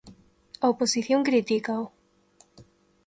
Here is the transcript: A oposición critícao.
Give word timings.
A 0.63 0.65
oposición 0.73 1.19
critícao. 1.29 1.83